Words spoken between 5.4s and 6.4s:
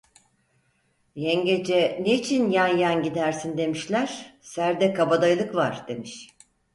var" demiş.